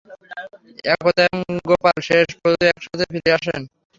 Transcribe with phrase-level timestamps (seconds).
[0.93, 3.61] একতা এবং গোপাল শেষ পর্যন্ত এক সাথে ফিরে আসেন।